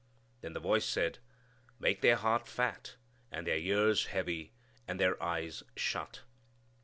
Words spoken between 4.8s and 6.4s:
and their eyes shut."